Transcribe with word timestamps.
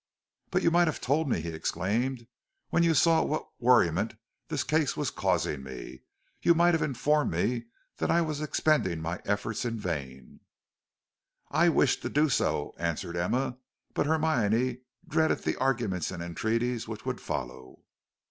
"But 0.49 0.63
you 0.63 0.71
might 0.71 0.87
have 0.87 0.99
told 0.99 1.29
me," 1.29 1.41
he 1.41 1.49
exclaimed. 1.49 2.25
"When 2.71 2.81
you 2.81 2.95
saw 2.95 3.21
what 3.21 3.47
worriment 3.59 4.15
this 4.47 4.63
case 4.63 4.97
was 4.97 5.11
causing 5.11 5.61
me, 5.61 6.01
you 6.41 6.55
might 6.55 6.73
have 6.73 6.81
informed 6.81 7.29
me 7.29 7.65
that 7.97 8.09
I 8.09 8.19
was 8.23 8.41
expending 8.41 8.99
my 8.99 9.21
efforts 9.25 9.63
in 9.63 9.77
vain." 9.77 10.39
"I 11.51 11.69
wished 11.69 12.01
to 12.01 12.09
do 12.09 12.29
so," 12.29 12.73
answered 12.79 13.15
Emma, 13.15 13.59
"but 13.93 14.07
Hermione 14.07 14.79
dreaded 15.07 15.43
the 15.43 15.55
arguments 15.57 16.09
and 16.09 16.23
entreaties 16.23 16.87
which 16.87 17.05
would 17.05 17.21
follow." 17.21 17.83